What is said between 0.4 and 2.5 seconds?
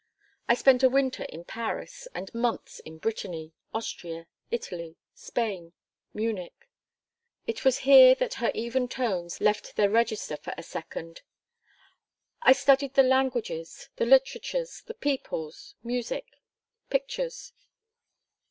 I spent a winter in Paris, and